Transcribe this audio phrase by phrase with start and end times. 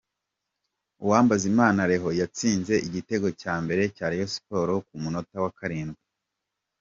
[1.03, 6.03] Uwambazimana Leon yatsinze igitego cya mbere cya Rayon Sports ku munota wa karindwi.